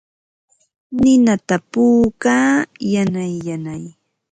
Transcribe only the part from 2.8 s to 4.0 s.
yanay yanay.